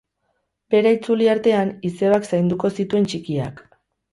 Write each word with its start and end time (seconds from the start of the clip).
Bera 0.75 0.93
itzuli 0.95 1.27
artean, 1.35 1.73
izebak 1.91 2.27
zainduko 2.31 2.73
zituen 2.79 3.09
txikiak. 3.13 3.63